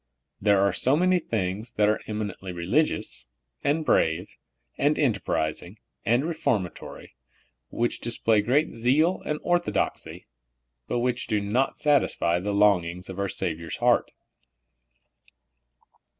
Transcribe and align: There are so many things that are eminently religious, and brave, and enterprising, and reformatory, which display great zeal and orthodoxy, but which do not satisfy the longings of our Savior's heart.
There 0.41 0.59
are 0.61 0.73
so 0.73 0.97
many 0.97 1.19
things 1.19 1.73
that 1.73 1.87
are 1.87 2.01
eminently 2.07 2.51
religious, 2.51 3.27
and 3.63 3.85
brave, 3.85 4.29
and 4.75 4.97
enterprising, 4.97 5.77
and 6.03 6.25
reformatory, 6.25 7.13
which 7.69 7.99
display 7.99 8.41
great 8.41 8.71
zeal 8.73 9.21
and 9.27 9.37
orthodoxy, 9.43 10.25
but 10.87 11.01
which 11.01 11.27
do 11.27 11.39
not 11.39 11.77
satisfy 11.77 12.39
the 12.39 12.51
longings 12.51 13.11
of 13.11 13.19
our 13.19 13.29
Savior's 13.29 13.77
heart. 13.77 14.11